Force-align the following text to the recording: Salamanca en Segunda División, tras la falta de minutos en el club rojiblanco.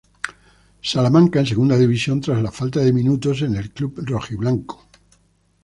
Salamanca 0.81 1.39
en 1.41 1.45
Segunda 1.45 1.77
División, 1.77 2.21
tras 2.21 2.41
la 2.41 2.51
falta 2.51 2.79
de 2.79 2.91
minutos 2.91 3.43
en 3.43 3.53
el 3.55 3.71
club 3.71 3.93
rojiblanco. 4.03 4.83